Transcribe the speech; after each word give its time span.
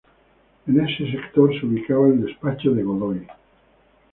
En 0.65 0.79
ese 0.81 1.11
sector 1.11 1.53
se 1.59 1.63
ubicaba 1.63 2.07
el 2.07 2.25
despacho 2.25 2.71
de 2.71 2.81
Godoy. 2.81 3.23